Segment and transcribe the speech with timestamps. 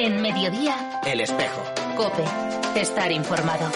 [0.00, 1.60] En mediodía, El espejo.
[1.96, 2.22] Cope.
[2.80, 3.68] Estar informado.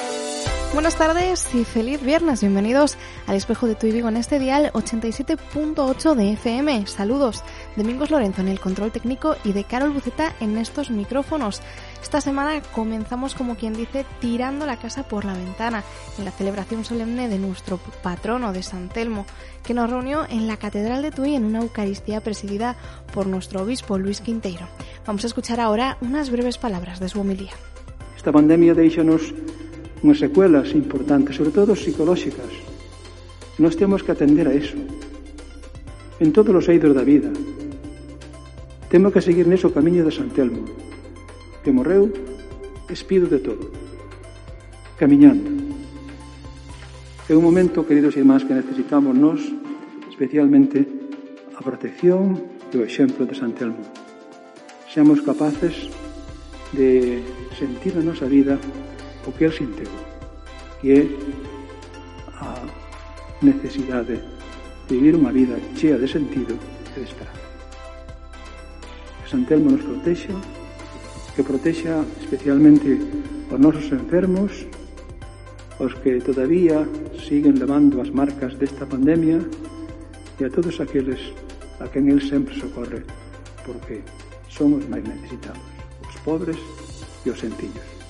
[0.73, 2.43] Buenas tardes y feliz viernes.
[2.43, 6.87] Bienvenidos al espejo de tu y Vigo en este dial 87.8 de FM.
[6.87, 7.43] Saludos.
[7.77, 11.63] Domingos Lorenzo en el control técnico y de Carol Buceta en estos micrófonos.
[12.03, 15.83] Esta semana comenzamos, como quien dice, tirando la casa por la ventana
[16.19, 19.25] en la celebración solemne de nuestro patrono de San Telmo,
[19.65, 22.77] que nos reunió en la Catedral de Tui en una Eucaristía presidida
[23.15, 24.69] por nuestro obispo Luis Quinteiro.
[25.07, 27.53] Vamos a escuchar ahora unas breves palabras de su homilía.
[28.17, 29.33] Esta pandemia deixanos
[30.03, 32.53] unhas secuelas importantes, sobre todo psicolóxicas.
[33.57, 34.77] Nós temos que atender a eso.
[36.21, 37.33] En todos os eidos da vida.
[38.93, 40.69] Temo que seguir neso camiño de Santelmo,
[41.65, 42.13] que morreu
[42.93, 43.73] espido de todo,
[45.01, 45.49] camiñando.
[47.25, 49.41] É un momento, queridos irmáns, que necesitamos nós,
[50.13, 50.85] especialmente
[51.57, 52.37] a protección
[52.69, 53.81] e o exemplo de Santelmo.
[54.93, 55.89] Seamos capaces
[56.77, 57.25] de
[57.57, 58.61] sentir na nosa vida
[59.25, 59.89] o que el sinteu,
[60.85, 61.03] que é
[62.45, 62.61] a
[63.41, 66.61] necesidade de vivir unha vida chea de sentido
[66.93, 67.42] e de esperanza.
[69.33, 70.37] Santelmo nos protexa,
[71.35, 73.01] que protexa especialmente
[73.49, 74.69] os nosos enfermos,
[75.81, 76.85] os que todavía
[77.17, 79.41] siguen levando as marcas desta pandemia
[80.37, 81.33] e a todos aqueles
[81.81, 83.09] a quen el sempre socorre,
[83.65, 84.05] porque
[84.53, 85.65] son os máis necesitados,
[86.05, 86.61] os pobres
[87.25, 88.02] e os sencillos.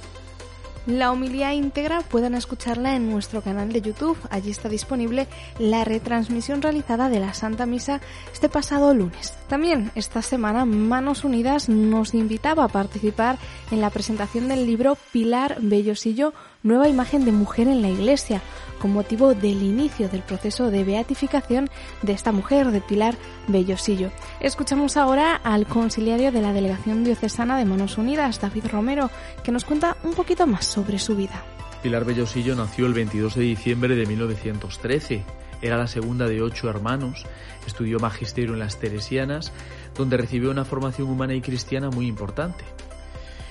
[0.87, 4.19] La homilía íntegra pueden escucharla en nuestro canal de YouTube.
[4.31, 5.29] Allí está disponible
[5.61, 8.01] la retransmisión realizada de la Santa Misa
[8.33, 9.35] este pasado lunes.
[9.49, 13.39] También esta semana Manos Unidas nos invitaba a participar
[13.71, 18.41] en la presentación del libro Pilar Bellosillo, nueva imagen de mujer en la Iglesia,
[18.79, 21.71] con motivo del inicio del proceso de beatificación
[22.03, 23.15] de esta mujer, de Pilar
[23.49, 24.11] Bellosillo.
[24.41, 29.11] Escuchamos ahora al conciliario de la Delegación Diocesana de Manos Unidas, David Romero,
[29.45, 31.45] que nos cuenta un poquito más sobre su vida.
[31.83, 35.25] Pilar Bellosillo nació el 22 de diciembre de 1913.
[35.63, 37.25] Era la segunda de ocho hermanos,
[37.67, 39.53] estudió magisterio en las Teresianas,
[39.97, 42.65] donde recibió una formación humana y cristiana muy importante.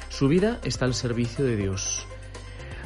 [0.10, 2.06] Su vida está al servicio de Dios.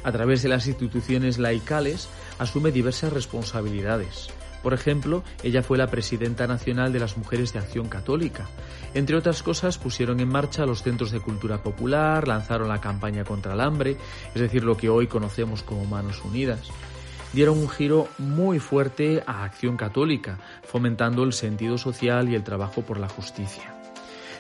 [0.05, 2.07] A través de las instituciones laicales
[2.37, 4.29] asume diversas responsabilidades.
[4.61, 8.47] Por ejemplo, ella fue la presidenta nacional de las Mujeres de Acción Católica.
[8.93, 13.53] Entre otras cosas, pusieron en marcha los centros de cultura popular, lanzaron la campaña contra
[13.53, 13.97] el hambre,
[14.35, 16.69] es decir, lo que hoy conocemos como Manos Unidas.
[17.33, 22.83] Dieron un giro muy fuerte a Acción Católica, fomentando el sentido social y el trabajo
[22.83, 23.74] por la justicia.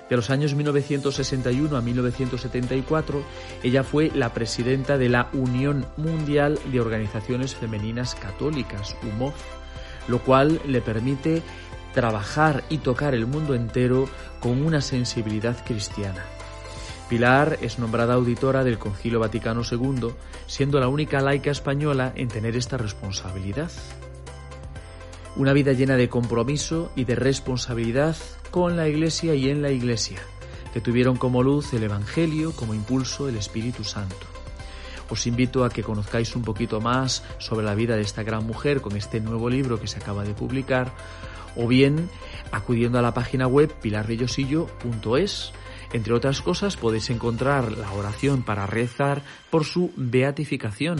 [0.09, 3.23] De los años 1961 a 1974,
[3.63, 9.33] ella fue la presidenta de la Unión Mundial de Organizaciones Femeninas Católicas, UMOF,
[10.07, 11.41] lo cual le permite
[11.93, 14.07] trabajar y tocar el mundo entero
[14.39, 16.23] con una sensibilidad cristiana.
[17.09, 20.09] Pilar es nombrada auditora del Concilio Vaticano II,
[20.45, 23.71] siendo la única laica española en tener esta responsabilidad.
[25.37, 28.15] Una vida llena de compromiso y de responsabilidad
[28.51, 30.19] con la Iglesia y en la Iglesia,
[30.73, 34.27] que tuvieron como luz el Evangelio, como impulso el Espíritu Santo.
[35.09, 38.79] Os invito a que conozcáis un poquito más sobre la vida de esta gran mujer
[38.79, 40.93] con este nuevo libro que se acaba de publicar,
[41.57, 42.09] o bien
[42.51, 45.51] acudiendo a la página web pilarbellosillo.es.
[45.91, 50.97] Entre otras cosas podéis encontrar la oración para rezar por su beatificación,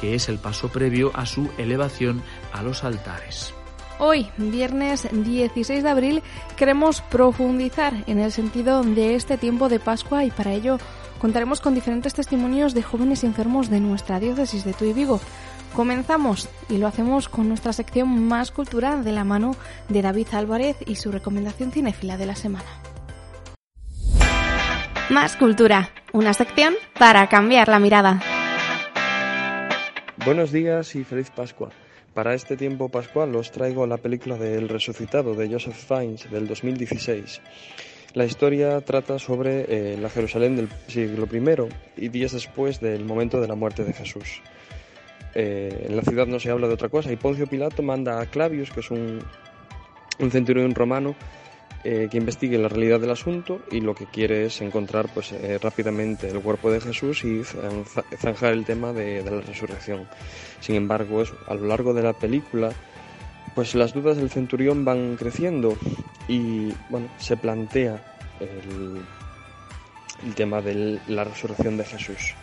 [0.00, 2.20] que es el paso previo a su elevación
[2.52, 3.54] a los altares.
[3.98, 6.22] Hoy, viernes 16 de abril,
[6.56, 10.78] queremos profundizar en el sentido de este tiempo de Pascua y para ello
[11.18, 15.18] contaremos con diferentes testimonios de jóvenes enfermos de nuestra diócesis de Tuy Vigo.
[15.74, 19.56] Comenzamos y lo hacemos con nuestra sección Más Cultura de la mano
[19.88, 22.66] de David Álvarez y su recomendación cinéfila de la semana.
[25.08, 28.20] Más Cultura, una sección para cambiar la mirada.
[30.22, 31.70] Buenos días y feliz Pascua.
[32.16, 36.48] Para este tiempo pascual os traigo la película de El Resucitado de Joseph Fiennes del
[36.48, 37.42] 2016.
[38.14, 43.38] La historia trata sobre eh, la Jerusalén del siglo I y días después del momento
[43.38, 44.40] de la muerte de Jesús.
[45.34, 48.24] Eh, en la ciudad no se habla de otra cosa y Poncio Pilato manda a
[48.24, 49.18] Clavius, que es un,
[50.18, 51.14] un centurión romano,
[51.88, 55.56] eh, que investigue la realidad del asunto y lo que quiere es encontrar pues, eh,
[55.62, 60.08] rápidamente el cuerpo de Jesús y zanjar el tema de, la resurrección.
[60.58, 62.72] Sin embargo, eso, a lo largo de la película,
[63.54, 65.76] pues las dudas del centurión van creciendo
[66.26, 68.02] y bueno, se plantea
[68.40, 69.04] el
[70.34, 72.34] tema de la resurrección de Jesús.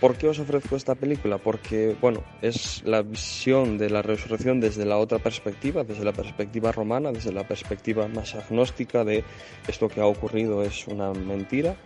[0.00, 1.36] ¿Por qué os ofrezco esta película?
[1.36, 6.72] Porque, bueno, es la visión de la resurrección desde la otra perspectiva, desde la perspectiva
[6.72, 9.24] romana, desde la perspectiva más agnóstica de
[9.68, 11.76] esto que ha ocurrido es una mentira.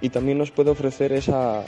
[0.00, 1.62] Y también nos puede ofrecer esa,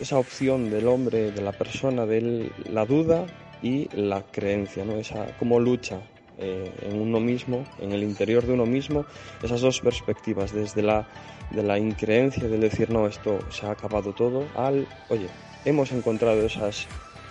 [0.00, 3.26] esa opción del hombre, de la persona, de la duda
[3.62, 4.94] y la creencia, ¿no?
[4.94, 6.00] Esa como lucha
[6.38, 9.06] eh, en uno mismo, en el interior de uno mismo,
[9.42, 11.06] esas dos perspectivas, desde la,
[11.50, 15.28] de la increencia, de decir, no, esto se ha acabado todo, al, oye,
[15.64, 16.86] hemos encontrado esas,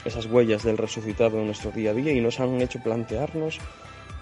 [0.06, 3.60] esas huellas del resucitado en nuestro día a día y nos han hecho plantearnos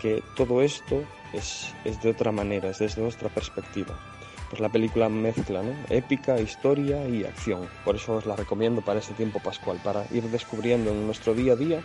[0.02, 3.98] que todo esto es, es de otra manera, es desde nuestra perspectiva.
[4.50, 5.74] Pues la película mezcla ¿no?
[5.90, 7.68] épica, historia y acción.
[7.84, 11.54] Por eso os la recomiendo para este tiempo pascual, para ir descubriendo en nuestro día
[11.54, 11.82] a día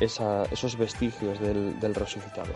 [0.00, 2.52] esos vestigios del, del resucitado.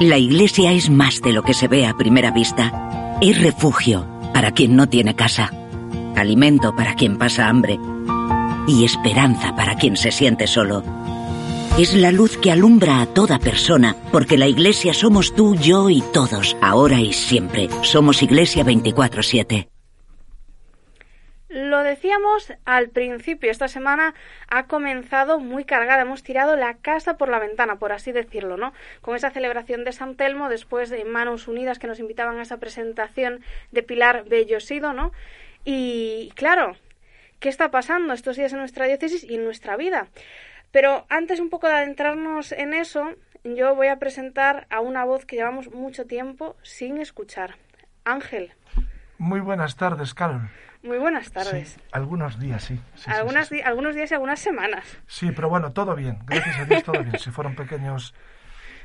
[0.00, 3.18] La iglesia es más de lo que se ve a primera vista.
[3.22, 5.50] Es refugio para quien no tiene casa,
[6.14, 7.78] alimento para quien pasa hambre
[8.66, 10.82] y esperanza para quien se siente solo.
[11.78, 16.02] Es la luz que alumbra a toda persona, porque la iglesia somos tú, yo y
[16.12, 17.68] todos, ahora y siempre.
[17.82, 19.68] Somos Iglesia 24-7.
[21.86, 24.14] Decíamos al principio, esta semana
[24.48, 28.72] ha comenzado muy cargada, hemos tirado la casa por la ventana, por así decirlo, ¿no?
[29.00, 32.58] Con esa celebración de San Telmo, después de Manos Unidas que nos invitaban a esa
[32.58, 33.40] presentación
[33.70, 35.12] de Pilar Bellosido, ¿no?
[35.64, 36.76] Y claro,
[37.38, 40.08] ¿qué está pasando estos días en nuestra diócesis y en nuestra vida?
[40.72, 45.24] Pero antes un poco de adentrarnos en eso, yo voy a presentar a una voz
[45.24, 47.54] que llevamos mucho tiempo sin escuchar.
[48.04, 48.52] Ángel.
[49.18, 50.50] Muy buenas tardes, Carol.
[50.82, 51.70] Muy buenas tardes.
[51.70, 52.80] Sí, algunos días, sí.
[53.06, 54.84] algunos días y algunas semanas.
[55.06, 56.18] Sí, pero bueno, todo bien.
[56.26, 57.18] Gracias a Dios, todo bien.
[57.18, 58.14] Si fueron pequeños,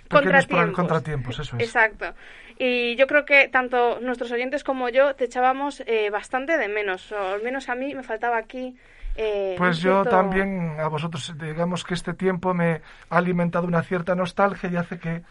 [0.09, 0.75] contratiempos.
[0.75, 1.63] contratiempos, eso es.
[1.63, 2.13] Exacto.
[2.57, 7.11] Y yo creo que tanto nuestros oyentes como yo te echábamos eh, bastante de menos.
[7.11, 8.75] O al menos a mí me faltaba aquí.
[9.15, 14.15] Eh, pues yo también, a vosotros, digamos que este tiempo me ha alimentado una cierta
[14.15, 15.21] nostalgia y hace que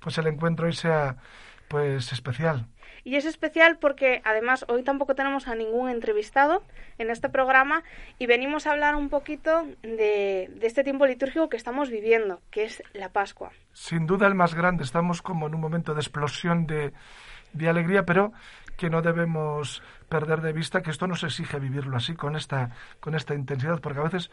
[0.00, 1.16] pues el encuentro hoy sea
[1.68, 2.66] pues especial.
[3.04, 6.62] Y es especial porque además hoy tampoco tenemos a ningún entrevistado
[6.98, 7.82] en este programa
[8.18, 12.82] y venimos a hablar un poquito de, este tiempo litúrgico que estamos viviendo, que es
[12.92, 13.52] la Pascua.
[13.72, 16.92] Sin duda el más grande, estamos como en un momento de explosión de,
[17.52, 18.32] de alegría, pero
[18.78, 22.70] que no debemos perder de vista que esto nos exige vivirlo así, con esta,
[23.00, 24.30] con esta intensidad, porque a veces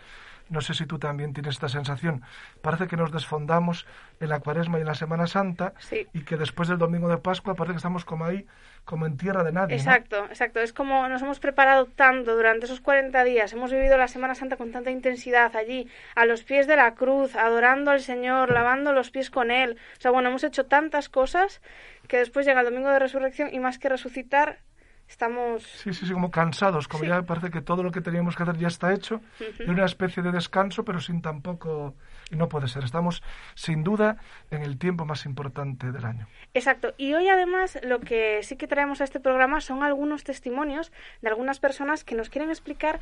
[0.50, 2.22] no sé si tú también tienes esta sensación.
[2.62, 3.88] Parece que nos desfondamos
[4.20, 5.74] en la Cuaresma y en la Semana Santa
[6.14, 8.46] y que después del Domingo de Pascua parece que estamos como ahí,
[8.86, 9.76] como en tierra de nadie.
[9.76, 10.60] Exacto, exacto.
[10.62, 13.52] Es como nos hemos preparado tanto durante esos 40 días.
[13.52, 17.36] Hemos vivido la Semana Santa con tanta intensidad allí, a los pies de la cruz,
[17.36, 19.78] adorando al Señor, lavando los pies con Él.
[19.98, 21.62] O sea, bueno, hemos hecho tantas cosas
[22.08, 24.60] que después llega el Domingo de Resurrección y más que resucitar,
[25.08, 25.64] estamos...
[25.64, 28.58] Sí, sí, sí, como cansados, como ya parece que todo lo que teníamos que hacer
[28.58, 29.22] ya está hecho,
[29.60, 31.96] y una especie de descanso, pero sin tampoco...
[32.32, 33.22] Y no puede ser, estamos
[33.54, 34.18] sin duda
[34.50, 36.28] en el tiempo más importante del año.
[36.56, 40.92] Exacto, y hoy además lo que sí que traemos a este programa son algunos testimonios
[41.22, 43.00] de algunas personas que nos quieren explicar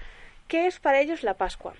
[0.50, 1.74] qué es para ellos la Pascua.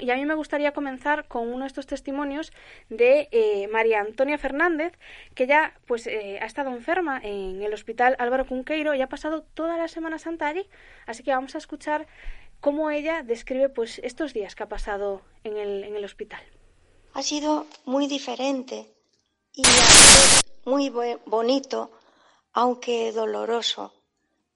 [0.00, 2.52] Y a mí me gustaría comenzar con uno de estos testimonios
[2.88, 4.92] de eh, María Antonia Fernández,
[5.34, 9.42] que ya pues eh, ha estado enferma en el hospital Álvaro Cunqueiro y ha pasado
[9.54, 10.68] toda la Semana Santa allí,
[11.06, 12.06] así que vamos a escuchar
[12.60, 16.42] cómo ella describe pues estos días que ha pasado en el, en el hospital.
[17.14, 18.92] Ha sido muy diferente
[19.54, 19.62] y
[20.64, 20.90] muy
[21.24, 21.92] bonito,
[22.52, 23.94] aunque doloroso.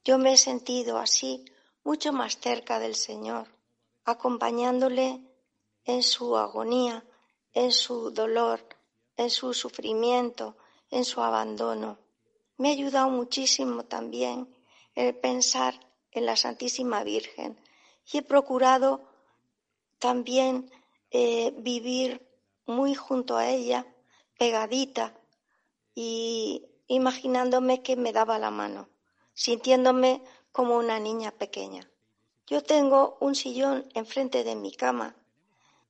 [0.04, 1.44] Yo me he sentido así
[1.84, 3.46] mucho más cerca del Señor
[4.04, 5.20] acompañándole
[5.84, 7.04] en su agonía,
[7.52, 8.66] en su dolor,
[9.16, 10.56] en su sufrimiento,
[10.90, 11.98] en su abandono.
[12.56, 14.54] Me ha ayudado muchísimo también
[14.94, 15.74] el pensar
[16.10, 17.58] en la Santísima Virgen
[18.12, 19.00] y he procurado
[19.98, 20.70] también
[21.10, 22.26] eh, vivir
[22.66, 23.86] muy junto a ella,
[24.38, 25.14] pegadita
[25.94, 28.88] y imaginándome que me daba la mano,
[29.34, 31.91] sintiéndome como una niña pequeña.
[32.46, 35.14] Yo tengo un sillón enfrente de mi cama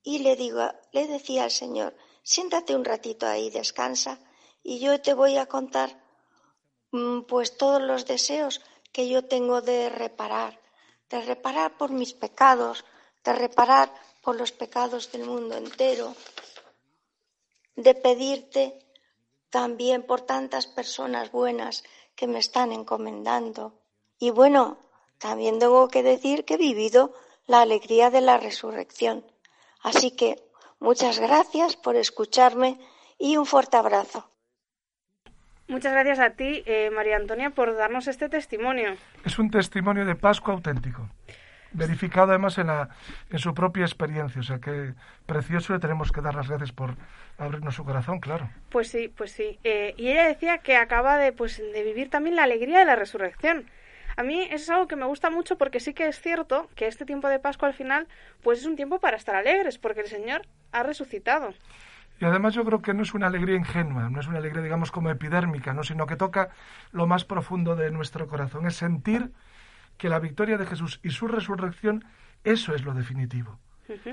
[0.02, 4.18] y le digo, le decía al Señor, siéntate un ratito ahí, descansa
[4.62, 6.02] y yo te voy a contar
[6.90, 8.60] mm, pues todos los deseos
[8.92, 10.60] que yo tengo de reparar,
[11.08, 12.84] de reparar por mis pecados,
[13.24, 13.92] de reparar
[14.22, 16.14] por los pecados del mundo entero,
[17.76, 18.78] de pedirte
[19.50, 23.74] también por tantas personas buenas que me están encomendando.
[24.18, 24.78] Y bueno,
[25.22, 27.14] también tengo que decir que he vivido
[27.46, 29.24] la alegría de la resurrección.
[29.82, 30.36] Así que
[30.80, 32.78] muchas gracias por escucharme
[33.18, 34.28] y un fuerte abrazo.
[35.68, 38.96] Muchas gracias a ti, eh, María Antonia, por darnos este testimonio.
[39.24, 41.08] Es un testimonio de Pascua auténtico,
[41.70, 42.88] verificado además en, la,
[43.30, 44.40] en su propia experiencia.
[44.40, 44.92] O sea que
[45.24, 46.96] precioso le tenemos que dar las gracias por
[47.38, 48.50] abrirnos su corazón, claro.
[48.70, 49.60] Pues sí, pues sí.
[49.62, 52.96] Eh, y ella decía que acaba de, pues, de vivir también la alegría de la
[52.96, 53.70] resurrección.
[54.16, 56.86] A mí eso es algo que me gusta mucho porque sí que es cierto que
[56.86, 58.08] este tiempo de Pascua al final
[58.42, 60.42] pues es un tiempo para estar alegres porque el Señor
[60.72, 61.54] ha resucitado.
[62.20, 64.92] Y además yo creo que no es una alegría ingenua, no es una alegría, digamos,
[64.92, 65.82] como epidérmica, ¿no?
[65.82, 66.50] sino que toca
[66.92, 68.66] lo más profundo de nuestro corazón.
[68.66, 69.32] Es sentir
[69.96, 72.04] que la victoria de Jesús y su resurrección,
[72.44, 73.58] eso es lo definitivo.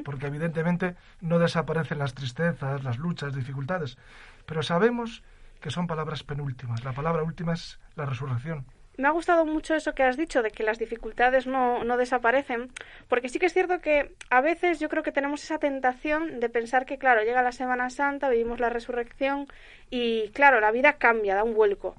[0.04, 3.98] Porque evidentemente no desaparecen las tristezas, las luchas, dificultades,
[4.46, 5.24] pero sabemos
[5.62, 6.84] que son palabras penúltimas.
[6.84, 8.66] La palabra última es la resurrección
[9.00, 12.70] me ha gustado mucho eso que has dicho de que las dificultades no, desaparecen,
[13.08, 16.50] porque sí que es cierto que a veces yo creo que tenemos esa tentación de
[16.50, 19.48] pensar que, claro, llega la Semana Santa, vivimos la resurrección
[19.90, 21.96] y, claro, la vida cambia, da un vuelco.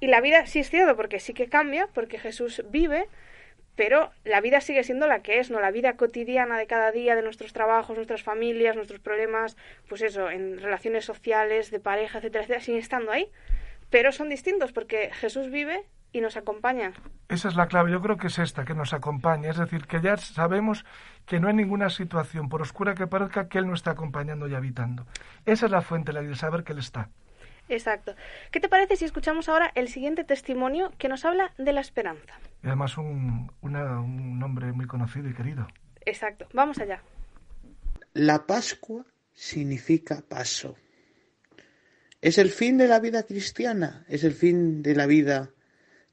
[0.00, 3.06] Y la vida sí es cierto porque sí que cambia, porque Jesús vive,
[3.76, 5.60] pero la vida sigue siendo la que es, ¿no?
[5.60, 9.56] La vida cotidiana de cada día, de nuestros trabajos, nuestras familias, nuestros problemas,
[9.88, 13.30] pues eso, en relaciones sociales, de pareja, etcétera, etcétera, siguen estando ahí.
[13.88, 16.92] Pero son distintos porque Jesús vive y nos acompaña.
[17.28, 19.50] Esa es la clave, yo creo que es esta, que nos acompaña.
[19.50, 20.84] Es decir, que ya sabemos
[21.26, 24.54] que no hay ninguna situación, por oscura que parezca, que Él no está acompañando y
[24.54, 25.06] habitando.
[25.46, 27.10] Esa es la fuente, la de saber que Él está.
[27.68, 28.16] Exacto.
[28.50, 32.34] ¿Qué te parece si escuchamos ahora el siguiente testimonio que nos habla de la esperanza?
[32.64, 35.68] Y además un, un nombre muy conocido y querido.
[36.04, 36.48] Exacto.
[36.52, 37.00] Vamos allá.
[38.12, 40.74] La Pascua significa paso.
[42.20, 45.50] Es el fin de la vida cristiana, es el fin de la vida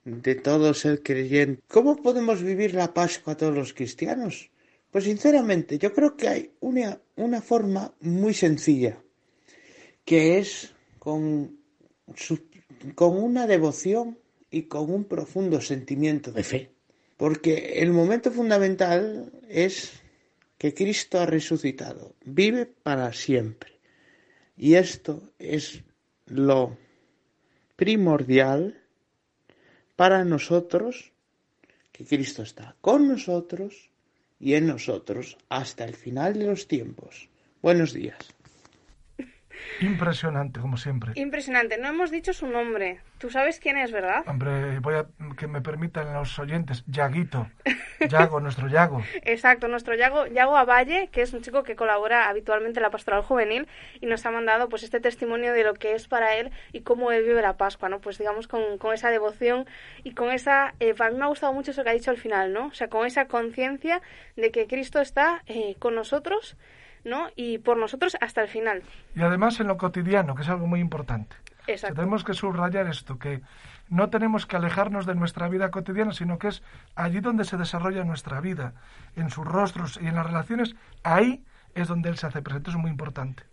[0.08, 1.62] de todo ser creyente.
[1.68, 4.50] ¿Cómo podemos vivir la Pascua todos los cristianos?
[4.90, 8.98] Pues sinceramente, yo creo que hay una, una forma muy sencilla,
[10.06, 11.60] que es con,
[12.96, 14.18] con una devoción
[14.50, 16.72] y con un profundo sentimiento de fe.
[17.18, 19.92] Porque el momento fundamental es
[20.58, 23.74] que Cristo ha resucitado, vive para siempre.
[24.56, 25.84] Y esto es
[26.28, 26.78] lo
[27.76, 28.87] primordial
[29.98, 31.12] para nosotros
[31.92, 33.90] que Cristo está con nosotros
[34.40, 37.28] y en nosotros hasta el final de los tiempos.
[37.62, 38.37] Buenos días.
[39.82, 41.12] Impresionante, como siempre.
[41.16, 41.78] Impresionante.
[41.78, 43.00] No hemos dicho su nombre.
[43.18, 44.24] Tú sabes quién es, ¿verdad?
[44.28, 46.84] Hombre, voy a que me permitan los oyentes.
[46.88, 47.48] Yaguito.
[48.10, 49.04] Yago, nuestro Yago.
[49.24, 53.24] Exacto, nuestro Yago, Yago Avalle, que es un chico que colabora habitualmente en la pastoral
[53.24, 53.68] juvenil
[54.00, 57.12] y nos ha mandado pues este testimonio de lo que es para él y cómo
[57.12, 58.00] él vive la Pascua, ¿no?
[58.00, 59.66] Pues digamos con, con esa devoción
[60.04, 60.76] y con esa...
[60.80, 62.68] Eh, para mí me ha gustado mucho eso que ha dicho al final, ¿no?
[62.68, 64.02] O sea, con esa conciencia
[64.36, 66.56] de que Cristo está eh, con nosotros
[67.08, 67.30] ¿no?
[67.36, 68.84] Y por nosotros hasta el final.
[69.16, 71.36] Y además en lo cotidiano, que es algo muy importante.
[71.66, 73.42] tenemos que subrayar esto, que
[73.90, 76.64] no tenemos que alejarnos de nuestra vida cotidiana, sino que es
[76.96, 78.74] allí donde se desarrolla nuestra vida,
[79.16, 82.78] en sus rostros y en las relaciones, ahí es donde Él se hace presente, eso
[82.78, 83.44] es muy importante.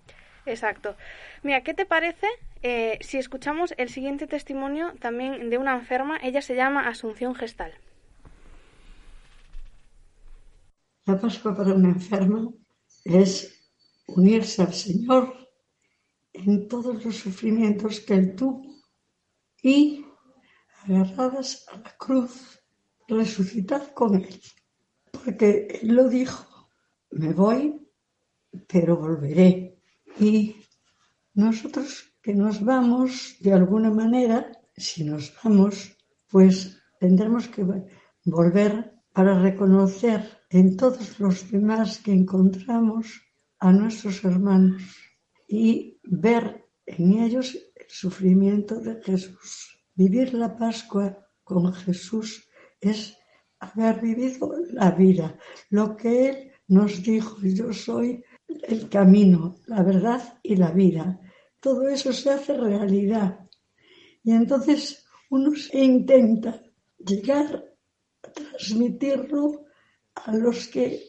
[0.47, 0.97] Exacto.
[1.43, 2.27] Mira, ¿qué te parece
[2.63, 6.19] eh, si escuchamos el siguiente testimonio también de una enferma?
[6.23, 7.73] Ella se llama Asunción Gestal.
[11.07, 12.51] La Pascua para una enferma
[13.05, 13.55] es
[14.07, 15.35] unirse al Señor
[16.33, 18.63] en todos los sufrimientos que Él tuvo
[19.63, 20.05] y
[20.83, 22.61] agarradas a la cruz,
[23.09, 24.41] resucitar con Él.
[25.11, 26.69] Porque Él lo dijo,
[27.11, 27.89] me voy,
[28.67, 29.79] pero volveré.
[30.19, 30.57] Y
[31.35, 35.97] nosotros que nos vamos, de alguna manera, si nos vamos,
[36.29, 37.65] pues tendremos que
[38.25, 43.23] volver para reconocer en todos los demás que encontramos
[43.61, 44.83] a nuestros hermanos
[45.47, 49.79] y ver en ellos el sufrimiento de Jesús.
[49.95, 52.49] Vivir la Pascua con Jesús
[52.81, 53.17] es
[53.61, 55.39] haber vivido la vida,
[55.71, 61.21] lo que Él nos dijo, yo soy el camino, la verdad y la vida.
[61.61, 63.49] Todo eso se hace realidad.
[64.25, 66.61] Y entonces uno intenta
[66.99, 67.74] llegar
[68.35, 69.67] transmitirlo
[70.15, 71.03] a los que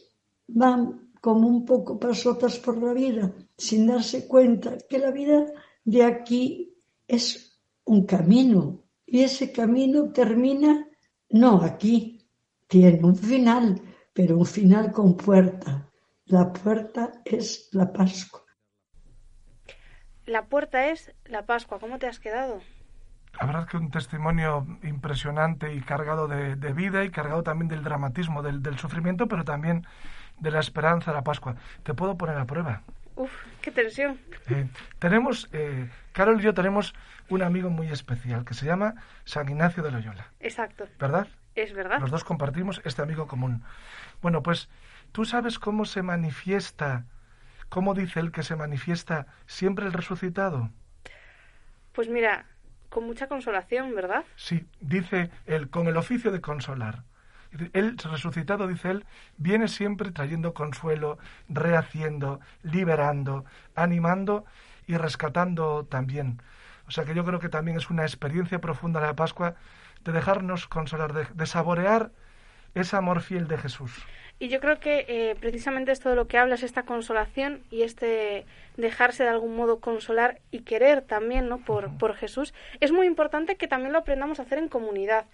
[0.48, 5.46] van como un poco pasotas por la vida, sin darse cuenta que la vida
[5.84, 6.74] de aquí
[7.06, 10.88] es un camino y ese camino termina
[11.30, 12.28] no aquí,
[12.68, 13.80] tiene un final,
[14.12, 15.90] pero un final con puerta.
[16.26, 18.42] La puerta es la Pascua.
[20.26, 21.78] La puerta es la Pascua.
[21.78, 22.60] ¿Cómo te has quedado?
[23.40, 28.42] La verdad que un testimonio impresionante y cargado de, vida y cargado también del dramatismo,
[28.42, 29.86] del, sufrimiento, pero también
[30.38, 31.56] de la esperanza de la Pascua.
[31.82, 32.82] ¿Te puedo poner a prueba?
[33.16, 34.18] Uf, qué tensión.
[34.48, 34.66] Eh,
[34.98, 36.94] tenemos, eh, Carol y yo tenemos
[37.28, 40.32] un amigo muy especial que se llama San Ignacio de Loyola.
[40.40, 40.86] Exacto.
[40.98, 41.28] ¿Verdad?
[41.54, 42.00] Es verdad.
[42.00, 43.62] Los dos compartimos este amigo común.
[44.20, 44.68] Bueno, pues
[45.12, 47.04] tú sabes cómo se manifiesta,
[47.68, 50.70] cómo dice él que se manifiesta siempre el resucitado.
[51.92, 52.44] Pues mira,
[52.88, 54.24] con mucha consolación, ¿verdad?
[54.36, 57.04] Sí, dice él, con el oficio de consolar.
[57.72, 64.44] Él, resucitado, dice él, viene siempre trayendo consuelo, rehaciendo, liberando, animando
[64.86, 66.42] y rescatando también.
[66.86, 69.54] O sea que yo creo que también es una experiencia profunda la Pascua
[70.04, 72.12] de dejarnos consolar, de, saborear
[72.74, 73.92] ese amor fiel de Jesús.
[74.38, 78.44] Y yo creo que eh, precisamente esto de lo que hablas, esta consolación y este
[78.76, 81.58] dejarse de algún modo consolar y querer también ¿no?
[81.58, 85.24] por, por Jesús, es muy importante que también lo aprendamos a hacer en comunidad.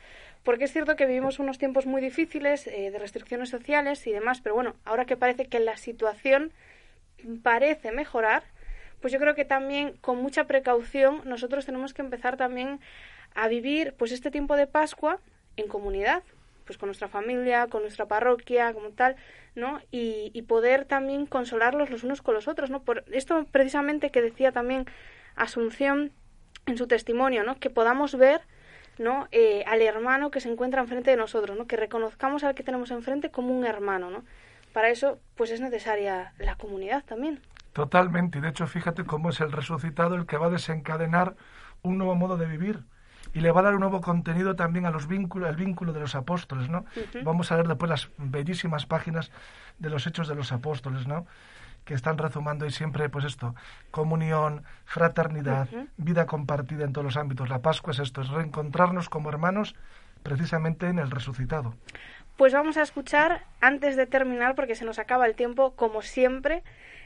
[0.45, 4.41] Porque es cierto que vivimos unos tiempos muy difíciles eh, de restricciones sociales y demás,
[4.41, 6.53] pero bueno, ahora que parece que la situación
[7.43, 8.45] parece mejorar,
[9.01, 12.81] pues yo creo que también con mucha precaución nosotros tenemos que empezar también
[13.35, 15.19] a vivir pues este tiempo de Pascua
[15.57, 16.23] en comunidad,
[16.63, 19.17] pues con nuestra familia, con nuestra parroquia, como tal,
[19.55, 19.81] ¿no?
[19.91, 22.83] Y, poder también consolarlos los unos con los otros, ¿no?
[22.83, 24.87] Por esto precisamente que decía también
[25.35, 26.13] Asunción
[26.67, 27.59] en su testimonio, ¿no?
[27.59, 28.43] Que podamos ver,
[28.99, 29.29] ¿no?
[29.33, 31.67] Eh, al hermano que se encuentra enfrente de nosotros, ¿no?
[31.67, 34.25] Que reconozcamos al que tenemos enfrente como un hermano, ¿no?
[34.75, 37.41] Para eso, pues es necesaria la comunidad también.
[37.73, 41.37] Totalmente, y de hecho fíjate cómo es el resucitado el que va a desencadenar
[41.81, 42.85] un nuevo modo de vivir
[43.35, 46.01] y le va a dar un nuevo contenido también a los vínculos, al vínculo de
[46.01, 46.85] los apóstoles, ¿no?
[47.25, 49.31] Vamos a ver después las bellísimas páginas
[49.79, 51.27] de los hechos de los apóstoles, ¿no?
[51.85, 53.55] que están rezumando y siempre, pues esto,
[53.91, 57.49] comunión, fraternidad, vida compartida en todos los ámbitos.
[57.49, 59.75] La Pascua es esto, es reencontrarnos como hermanos
[60.23, 61.75] precisamente en el resucitado.
[62.37, 66.63] Pues vamos a escuchar, antes de terminar, porque se nos acaba el tiempo, como siempre,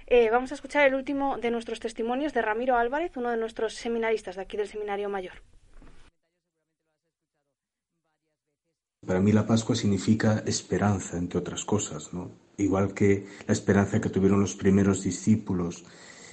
[0.06, 3.75] eh, vamos a escuchar el último de nuestros testimonios de Ramiro Álvarez, uno de nuestros
[3.75, 5.42] seminaristas de aquí del Seminario Mayor.
[9.06, 12.30] Para mí la Pascua significa esperanza, entre otras cosas, ¿no?
[12.56, 15.84] Igual que la esperanza que tuvieron los primeros discípulos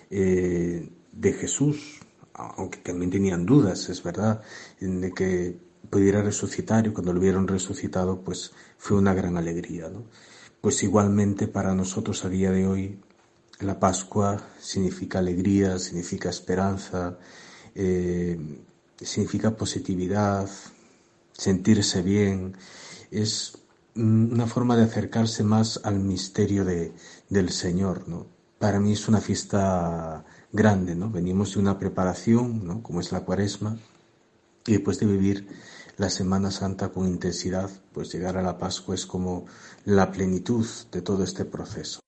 [0.09, 1.99] eh, de Jesús,
[2.33, 4.41] aunque también tenían dudas, es verdad,
[4.79, 5.57] de que
[5.89, 10.05] pudiera resucitar y cuando lo vieron resucitado, pues fue una gran alegría, ¿no?
[10.61, 12.99] Pues igualmente para nosotros a día de hoy
[13.59, 17.17] la Pascua significa alegría, significa esperanza,
[17.75, 18.39] eh,
[18.99, 20.49] significa positividad,
[21.33, 22.55] sentirse bien,
[23.11, 23.57] es
[23.95, 26.93] una forma de acercarse más al misterio de,
[27.29, 28.25] del Señor, ¿no?
[28.59, 31.09] Para mí es una fiesta grande, ¿no?
[31.11, 32.81] Venimos de una preparación, ¿no?
[32.81, 33.77] Como es la cuaresma,
[34.65, 35.47] y después de vivir
[35.97, 39.45] la Semana Santa con intensidad, pues llegar a la Pascua es como
[39.85, 41.99] la plenitud de todo este proceso.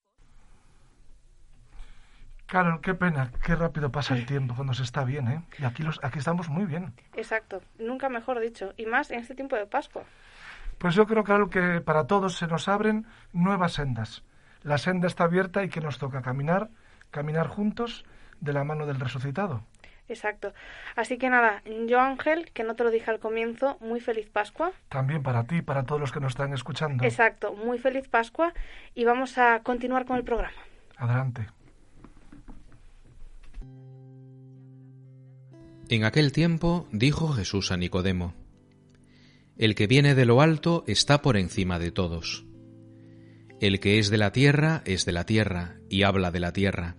[2.46, 5.42] Claro, qué pena, qué rápido pasa el tiempo cuando se está bien, ¿eh?
[5.58, 6.94] Y aquí, los, aquí estamos muy bien.
[7.14, 10.04] Exacto, nunca mejor dicho, y más en este tiempo de Pascua.
[10.78, 14.22] Pues yo creo, claro, que para todos se nos abren nuevas sendas.
[14.62, 16.68] La senda está abierta y que nos toca caminar,
[17.10, 18.04] caminar juntos
[18.40, 19.62] de la mano del resucitado.
[20.08, 20.52] Exacto.
[20.94, 24.70] Así que nada, yo Ángel, que no te lo dije al comienzo, muy feliz Pascua.
[24.88, 27.04] También para ti, para todos los que nos están escuchando.
[27.04, 28.52] Exacto, muy feliz Pascua
[28.94, 30.54] y vamos a continuar con el programa.
[30.96, 31.48] Adelante.
[35.88, 38.34] En aquel tiempo dijo Jesús a Nicodemo,
[39.56, 42.44] El que viene de lo alto está por encima de todos.
[43.60, 46.96] El que es de la tierra es de la tierra y habla de la tierra.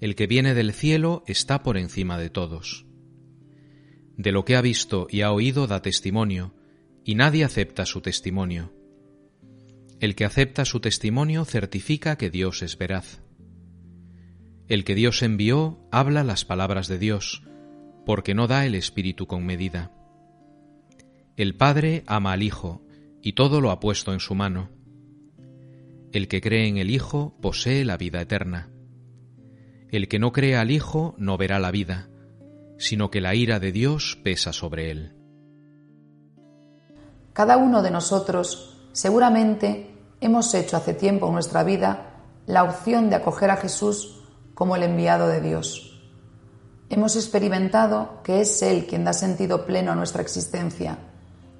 [0.00, 2.86] El que viene del cielo está por encima de todos.
[4.16, 6.54] De lo que ha visto y ha oído da testimonio,
[7.04, 8.72] y nadie acepta su testimonio.
[9.98, 13.20] El que acepta su testimonio certifica que Dios es veraz.
[14.68, 17.42] El que Dios envió habla las palabras de Dios,
[18.04, 19.90] porque no da el Espíritu con medida.
[21.36, 22.82] El Padre ama al Hijo,
[23.20, 24.70] y todo lo ha puesto en su mano.
[26.12, 28.70] El que cree en el Hijo posee la vida eterna.
[29.90, 32.08] El que no cree al Hijo no verá la vida,
[32.78, 35.16] sino que la ira de Dios pesa sobre él.
[37.32, 39.90] Cada uno de nosotros seguramente
[40.20, 42.14] hemos hecho hace tiempo en nuestra vida
[42.46, 44.22] la opción de acoger a Jesús
[44.54, 45.93] como el enviado de Dios.
[46.90, 50.98] Hemos experimentado que es Él quien da sentido pleno a nuestra existencia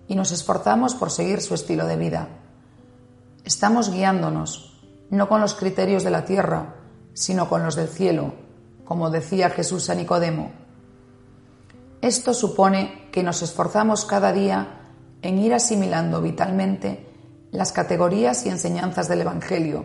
[0.07, 2.29] y nos esforzamos por seguir su estilo de vida.
[3.45, 6.77] Estamos guiándonos, no con los criterios de la tierra,
[7.15, 8.35] sino con los del cielo,
[8.85, 10.53] como decía Jesús a Nicodemo.
[12.03, 14.81] Esto supone que nos esforzamos cada día
[15.23, 17.09] en ir asimilando vitalmente
[17.51, 19.85] las categorías y enseñanzas del Evangelio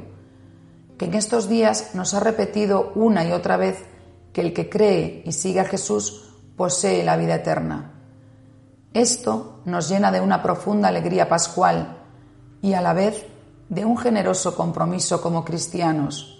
[0.99, 3.85] que en estos días nos ha repetido una y otra vez
[4.33, 7.93] que el que cree y sigue a Jesús posee la vida eterna.
[8.93, 11.97] Esto nos llena de una profunda alegría pascual
[12.61, 13.25] y a la vez
[13.69, 16.35] de un generoso compromiso como cristianos.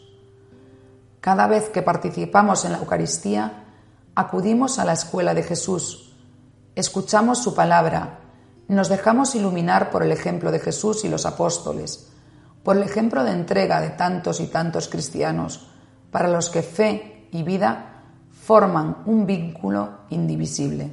[1.22, 3.66] Cada vez que participamos en la Eucaristía,
[4.16, 6.14] acudimos a la escuela de Jesús,
[6.76, 8.20] escuchamos su palabra,
[8.68, 12.10] nos dejamos iluminar por el ejemplo de Jesús y los apóstoles,
[12.64, 15.68] por el ejemplo de entrega de tantos y tantos cristianos,
[16.12, 20.90] para los que fe y vida forman un vínculo indivisible.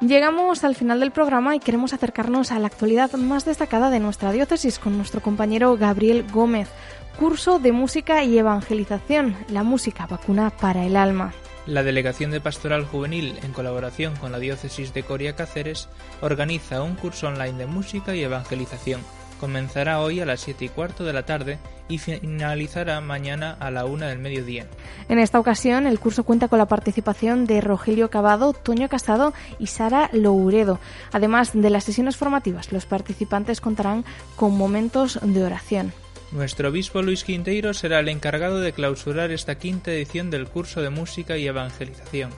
[0.00, 4.32] Llegamos al final del programa y queremos acercarnos a la actualidad más destacada de nuestra
[4.32, 6.70] diócesis con nuestro compañero Gabriel Gómez.
[7.18, 11.34] Curso de Música y Evangelización, la música vacuna para el alma.
[11.68, 15.90] La Delegación de Pastoral Juvenil, en colaboración con la Diócesis de Coria Cáceres,
[16.22, 19.02] organiza un curso online de música y evangelización.
[19.38, 23.84] Comenzará hoy a las 7 y cuarto de la tarde y finalizará mañana a la
[23.84, 24.66] 1 del mediodía.
[25.10, 29.66] En esta ocasión, el curso cuenta con la participación de Rogelio Cavado, Toño Casado y
[29.66, 30.80] Sara Louredo.
[31.12, 35.92] Además de las sesiones formativas, los participantes contarán con momentos de oración.
[36.30, 40.90] Nuestro obispo Luis Quinteiro será el encargado de clausurar esta quinta edición del curso de
[40.90, 42.30] música y evangelización.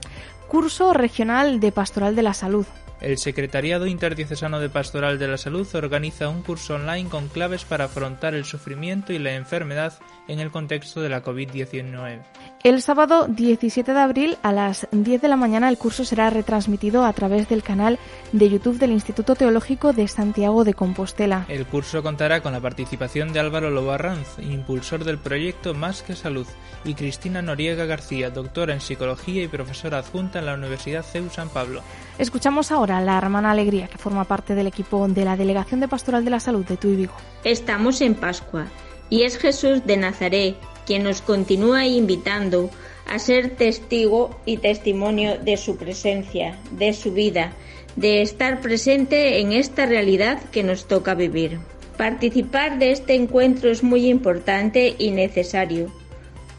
[0.47, 2.67] Curso regional de Pastoral de la Salud.
[3.01, 7.87] El Secretariado Interdiocesano de Pastoral de la Salud organiza un curso online con claves para
[7.87, 9.95] afrontar el sufrimiento y la enfermedad
[10.29, 12.21] en el contexto de la COVID-19.
[12.63, 17.07] El sábado 17 de abril a las 10 de la mañana el curso será retransmitido
[17.07, 17.99] a través del canal
[18.33, 21.47] de YouTube del Instituto Teológico de Santiago de Compostela.
[21.49, 26.47] El curso contará con la participación de Álvaro Lobarranz, impulsor del proyecto Más que Salud,
[26.85, 31.49] y Cristina Noriega García, doctora en psicología y profesora adjunta en la Universidad CEU San
[31.49, 31.83] Pablo.
[32.21, 36.23] Escuchamos ahora la hermana Alegría, que forma parte del equipo de la Delegación de Pastoral
[36.23, 37.15] de la Salud de Tuy Vigo.
[37.45, 38.67] Estamos en Pascua
[39.09, 40.55] y es Jesús de Nazaret
[40.85, 42.69] quien nos continúa invitando
[43.07, 47.55] a ser testigo y testimonio de su presencia, de su vida,
[47.97, 51.59] de estar presente en esta realidad que nos toca vivir.
[51.97, 55.91] Participar de este encuentro es muy importante y necesario.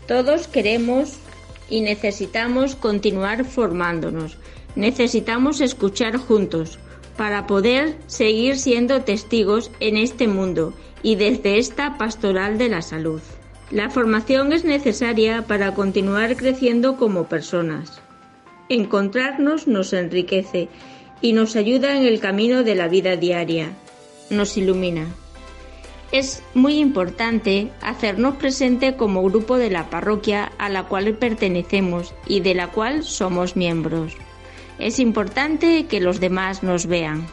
[0.08, 1.20] Todos queremos
[1.70, 4.41] y necesitamos continuar formándonos.
[4.76, 6.80] Necesitamos escuchar juntos
[7.18, 13.22] para poder seguir siendo testigos en este mundo y desde esta pastoral de la salud.
[13.70, 18.02] La formación es necesaria para continuar creciendo como personas.
[18.70, 20.70] Encontrarnos nos enriquece
[21.22, 23.72] y nos ayuda en el camino de la vida diaria.
[24.30, 25.08] Nos ilumina.
[26.12, 32.42] Es muy importante hacernos presente como grupo de la parroquia a la cual pertenecemos y
[32.42, 34.18] de la cual somos miembros.
[34.82, 37.28] Es importante que los demás nos vean.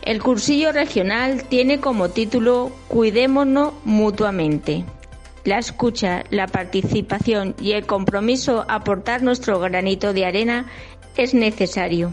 [0.00, 4.86] El cursillo regional tiene como título Cuidémonos mutuamente.
[5.44, 10.64] La escucha, la participación y el compromiso a aportar nuestro granito de arena
[11.18, 12.10] es necesario.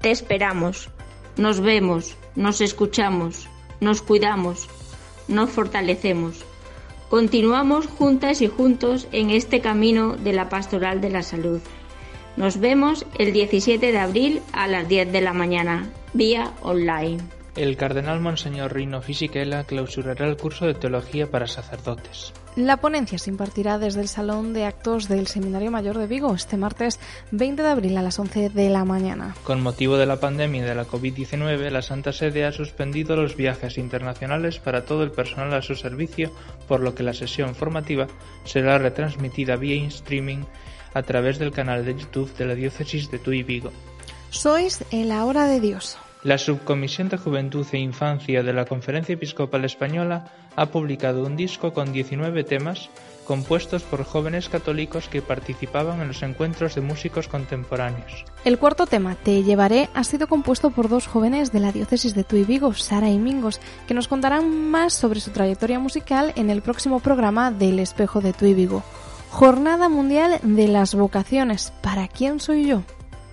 [0.00, 0.88] Te esperamos,
[1.36, 3.48] nos vemos, nos escuchamos,
[3.80, 4.68] nos cuidamos,
[5.26, 6.44] nos fortalecemos.
[7.08, 11.60] Continuamos juntas y juntos en este camino de la pastoral de la salud.
[12.36, 17.18] Nos vemos el 17 de abril a las 10 de la mañana, vía online.
[17.56, 22.32] El cardenal Monseñor Rino Fisichella clausurará el curso de teología para sacerdotes.
[22.56, 26.56] La ponencia se impartirá desde el Salón de Actos del Seminario Mayor de Vigo este
[26.56, 27.00] martes
[27.32, 29.34] 20 de abril a las 11 de la mañana.
[29.44, 33.78] Con motivo de la pandemia de la COVID-19, la Santa Sede ha suspendido los viajes
[33.78, 36.32] internacionales para todo el personal a su servicio,
[36.68, 38.06] por lo que la sesión formativa
[38.44, 40.44] será retransmitida vía streaming
[40.94, 43.72] a través del canal de YouTube de la Diócesis de Tuy Vigo.
[44.30, 45.98] Sois en la hora de Dios.
[46.22, 51.72] La Subcomisión de Juventud e Infancia de la Conferencia Episcopal Española ha publicado un disco
[51.72, 52.90] con 19 temas
[53.30, 58.24] compuestos por jóvenes católicos que participaban en los encuentros de músicos contemporáneos.
[58.44, 62.24] El cuarto tema, Te llevaré, ha sido compuesto por dos jóvenes de la diócesis de
[62.24, 66.60] Tuy Vigo, Sara y Mingos, que nos contarán más sobre su trayectoria musical en el
[66.60, 68.82] próximo programa del Espejo de Tuy Vigo.
[69.30, 71.72] Jornada Mundial de las Vocaciones.
[71.82, 72.82] ¿Para quién soy yo?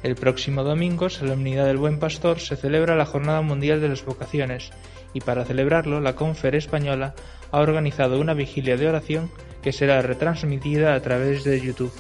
[0.04, 4.70] El próximo domingo, Solemnidad del Buen Pastor, se celebra la Jornada Mundial de las Vocaciones
[5.14, 7.16] y para celebrarlo la Confer Española
[7.52, 9.32] ha organizado una vigilia de oración
[9.64, 11.92] que será retransmitida a través de YouTube.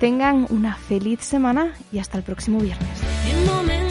[0.00, 3.87] Tengan una feliz semana y hasta el próximo viernes.